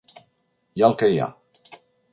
Hi 0.79 0.85
ha 0.85 0.89
el 0.89 0.97
que 1.03 1.11
hi 1.13 1.21
ha. 1.27 1.31